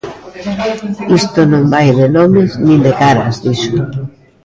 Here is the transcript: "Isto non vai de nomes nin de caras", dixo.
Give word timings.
"Isto 1.19 1.41
non 1.51 1.63
vai 1.73 1.87
de 1.99 2.07
nomes 2.17 2.49
nin 2.65 2.79
de 2.85 2.91
caras", 3.01 3.35
dixo. 3.43 3.79